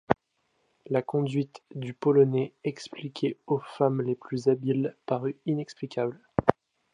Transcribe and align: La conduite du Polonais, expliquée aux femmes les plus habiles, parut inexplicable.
La 0.87 1.03
conduite 1.03 1.61
du 1.75 1.93
Polonais, 1.93 2.53
expliquée 2.63 3.37
aux 3.45 3.59
femmes 3.59 4.01
les 4.01 4.15
plus 4.15 4.47
habiles, 4.47 4.97
parut 5.05 5.37
inexplicable. 5.45 6.19